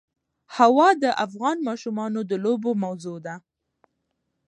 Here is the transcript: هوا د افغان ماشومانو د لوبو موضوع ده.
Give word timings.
هوا 0.55 0.89
د 1.03 1.05
افغان 1.25 1.57
ماشومانو 1.67 2.19
د 2.29 2.31
لوبو 2.43 2.71
موضوع 2.83 3.17
ده. 3.25 3.35